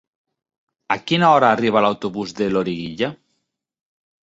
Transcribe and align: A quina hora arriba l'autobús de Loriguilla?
A 0.95 0.97
quina 1.11 1.29
hora 1.33 1.51
arriba 1.57 1.85
l'autobús 1.87 2.35
de 2.41 2.49
Loriguilla? 2.57 3.13